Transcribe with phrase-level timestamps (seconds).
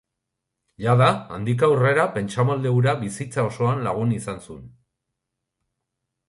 [0.85, 4.65] Jada, handik aurrera pentsamolde hura bizitza osoan lagun izan zuen.